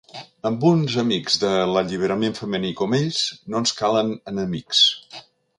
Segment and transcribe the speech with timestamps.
[0.49, 4.83] Amb uns amics de l'alliberament femení com ells no ens calen enemics.